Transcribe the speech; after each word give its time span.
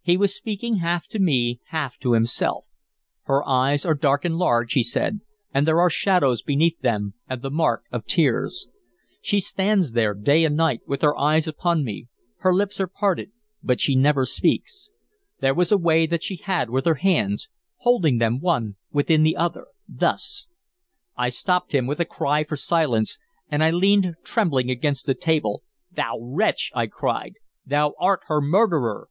He 0.00 0.16
was 0.16 0.32
speaking 0.32 0.76
half 0.76 1.08
to 1.08 1.18
me, 1.18 1.58
half 1.70 1.98
to 1.98 2.12
himself. 2.12 2.66
"Her 3.24 3.42
eyes 3.48 3.84
are 3.84 3.94
dark 3.96 4.24
and 4.24 4.36
large," 4.36 4.74
he 4.74 4.84
said, 4.84 5.22
"and 5.52 5.66
there 5.66 5.80
are 5.80 5.90
shadows 5.90 6.40
beneath 6.40 6.78
them, 6.82 7.14
and 7.28 7.42
the 7.42 7.50
mark 7.50 7.82
of 7.90 8.06
tears. 8.06 8.68
She 9.20 9.40
stands 9.40 9.90
there 9.90 10.14
day 10.14 10.44
and 10.44 10.54
night 10.56 10.82
with 10.86 11.02
her 11.02 11.18
eyes 11.18 11.48
upon 11.48 11.82
me. 11.84 12.06
Her 12.36 12.54
lips 12.54 12.80
are 12.80 12.86
parted, 12.86 13.32
but 13.60 13.80
she 13.80 13.96
never 13.96 14.24
speaks. 14.24 14.92
There 15.40 15.52
was 15.52 15.72
a 15.72 15.76
way 15.78 16.06
that 16.06 16.22
she 16.22 16.36
had 16.36 16.70
with 16.70 16.84
her 16.84 16.94
hands, 17.02 17.48
holding 17.78 18.18
them 18.18 18.38
one 18.38 18.76
within 18.92 19.24
the 19.24 19.34
other, 19.34 19.66
thus" 19.88 20.46
I 21.16 21.28
stopped 21.28 21.74
him 21.74 21.88
with 21.88 21.98
a 21.98 22.04
cry 22.04 22.44
for 22.44 22.54
silence, 22.54 23.18
and 23.50 23.64
I 23.64 23.70
leaned 23.72 24.14
trembling 24.22 24.70
against 24.70 25.06
the 25.06 25.14
table. 25.14 25.64
"Thou 25.90 26.18
wretch!" 26.20 26.70
I 26.72 26.86
cried. 26.86 27.32
"Thou 27.66 27.94
art 27.98 28.20
her 28.28 28.40
murderer!" 28.40 29.08